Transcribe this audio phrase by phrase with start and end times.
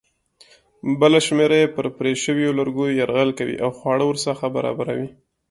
[1.01, 5.09] بله شمېره یې پر پرې شویو لرګیو یرغل کوي او خواړه ورڅخه برابروي.